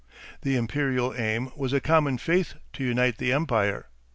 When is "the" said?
0.41-0.55, 3.19-3.31